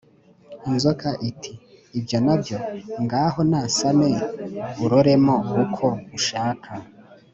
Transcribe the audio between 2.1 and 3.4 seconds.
na byo, ngaho